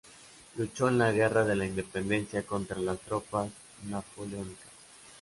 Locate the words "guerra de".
1.11-1.55